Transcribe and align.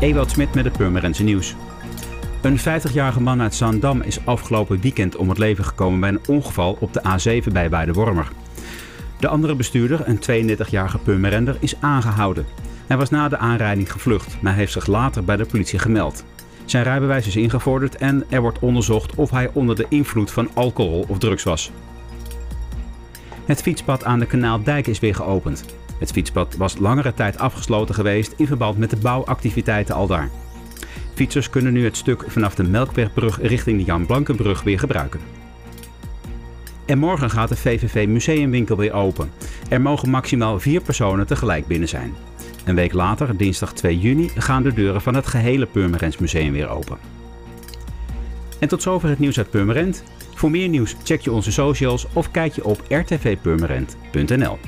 Ewout 0.00 0.30
Smit 0.30 0.54
met 0.54 0.64
het 0.64 0.76
Purmerendse 0.76 1.22
nieuws. 1.22 1.54
Een 2.42 2.58
50-jarige 2.58 3.20
man 3.20 3.42
uit 3.42 3.54
Zaandam 3.54 4.00
is 4.00 4.26
afgelopen 4.26 4.80
weekend 4.80 5.16
om 5.16 5.28
het 5.28 5.38
leven 5.38 5.64
gekomen 5.64 6.00
bij 6.00 6.08
een 6.08 6.20
ongeval 6.26 6.76
op 6.80 6.92
de 6.92 7.02
A7 7.02 7.52
bij 7.52 7.70
Weidewormer. 7.70 8.28
De 9.18 9.28
andere 9.28 9.54
bestuurder, 9.54 10.00
een 10.08 10.48
32-jarige 10.56 10.98
Purmerender, 10.98 11.56
is 11.60 11.80
aangehouden. 11.80 12.46
Hij 12.86 12.96
was 12.96 13.10
na 13.10 13.28
de 13.28 13.36
aanrijding 13.36 13.92
gevlucht, 13.92 14.36
maar 14.40 14.54
heeft 14.54 14.72
zich 14.72 14.86
later 14.86 15.24
bij 15.24 15.36
de 15.36 15.44
politie 15.44 15.78
gemeld. 15.78 16.24
Zijn 16.64 16.84
rijbewijs 16.84 17.26
is 17.26 17.36
ingevorderd 17.36 17.96
en 17.96 18.24
er 18.28 18.40
wordt 18.40 18.58
onderzocht 18.58 19.14
of 19.14 19.30
hij 19.30 19.50
onder 19.52 19.76
de 19.76 19.86
invloed 19.88 20.30
van 20.30 20.48
alcohol 20.54 21.04
of 21.08 21.18
drugs 21.18 21.42
was. 21.42 21.70
Het 23.44 23.62
fietspad 23.62 24.04
aan 24.04 24.18
de 24.18 24.26
Kanaaldijk 24.26 24.86
is 24.86 24.98
weer 24.98 25.14
geopend. 25.14 25.64
Het 25.98 26.10
fietspad 26.10 26.56
was 26.56 26.78
langere 26.78 27.14
tijd 27.14 27.38
afgesloten 27.38 27.94
geweest 27.94 28.34
in 28.36 28.46
verband 28.46 28.78
met 28.78 28.90
de 28.90 28.96
bouwactiviteiten 28.96 29.94
aldaar. 29.94 30.30
Fietsers 31.14 31.50
kunnen 31.50 31.72
nu 31.72 31.84
het 31.84 31.96
stuk 31.96 32.24
vanaf 32.26 32.54
de 32.54 32.62
Melkwegbrug 32.62 33.40
richting 33.40 33.78
de 33.78 33.84
Jan 33.84 34.06
Blankenbrug 34.06 34.62
weer 34.62 34.78
gebruiken. 34.78 35.20
En 36.86 36.98
morgen 36.98 37.30
gaat 37.30 37.48
de 37.48 37.56
VVV 37.56 38.06
Museumwinkel 38.08 38.76
weer 38.76 38.92
open. 38.92 39.30
Er 39.68 39.80
mogen 39.80 40.10
maximaal 40.10 40.60
vier 40.60 40.80
personen 40.80 41.26
tegelijk 41.26 41.66
binnen 41.66 41.88
zijn. 41.88 42.14
Een 42.64 42.74
week 42.74 42.92
later, 42.92 43.36
dinsdag 43.36 43.72
2 43.72 43.98
juni, 43.98 44.30
gaan 44.34 44.62
de 44.62 44.72
deuren 44.72 45.00
van 45.00 45.14
het 45.14 45.26
gehele 45.26 45.66
Purmerends 45.66 46.18
Museum 46.18 46.52
weer 46.52 46.68
open. 46.68 46.98
En 48.58 48.68
tot 48.68 48.82
zover 48.82 49.08
het 49.08 49.18
nieuws 49.18 49.38
uit 49.38 49.50
Purmerend. 49.50 50.04
Voor 50.34 50.50
meer 50.50 50.68
nieuws 50.68 50.96
check 51.04 51.20
je 51.20 51.32
onze 51.32 51.52
socials 51.52 52.06
of 52.12 52.30
kijk 52.30 52.52
je 52.52 52.64
op 52.64 52.82
rtvpurmerend.nl. 52.88 54.58